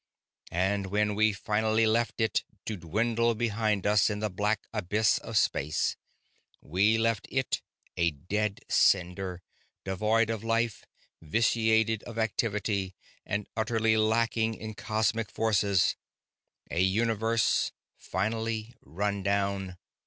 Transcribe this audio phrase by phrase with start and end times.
[0.49, 5.37] And when we finally left it to dwindle behind us in the black abysses of
[5.37, 5.95] space,
[6.59, 7.61] we left it,
[7.95, 9.43] a dead cinder,
[9.85, 10.87] devoid of life,
[11.21, 12.95] vitiated of activity,
[13.27, 15.95] and utterly lacking in cosmic forces,
[16.71, 19.77] a universe finally run down.